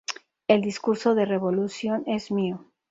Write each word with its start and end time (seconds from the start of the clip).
El 0.47 0.61
discurso 0.61 1.13
de 1.13 1.25
'Revolution' 1.27 2.03
es 2.07 2.31
mío". 2.31 2.65